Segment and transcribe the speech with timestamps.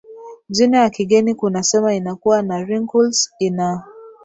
[0.49, 3.83] jina ya kigeni kunasema inakua na wrinkles ina